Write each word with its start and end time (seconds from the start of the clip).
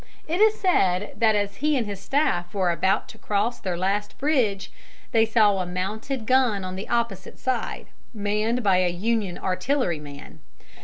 It 0.27 0.41
is 0.41 0.59
said 0.59 1.13
that 1.17 1.35
as 1.35 1.57
he 1.57 1.77
and 1.77 1.85
his 1.85 1.99
staff 1.99 2.55
were 2.55 2.71
about 2.71 3.07
to 3.09 3.19
cross 3.19 3.59
their 3.59 3.77
last 3.77 4.17
bridge 4.17 4.71
they 5.11 5.27
saw 5.27 5.59
a 5.59 5.65
mounted 5.67 6.25
gun 6.25 6.63
on 6.63 6.75
the 6.75 6.89
opposite 6.89 7.37
side, 7.37 7.85
manned 8.11 8.63
by 8.63 8.77
a 8.77 8.89
Union 8.89 9.37
artilleryman. 9.37 10.39